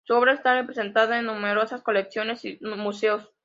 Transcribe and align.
Su 0.03 0.15
obra 0.15 0.33
está 0.33 0.55
representada 0.55 1.19
en 1.19 1.27
numerosas 1.27 1.83
colecciones 1.83 2.43
y 2.43 2.57
museos. 2.61 3.31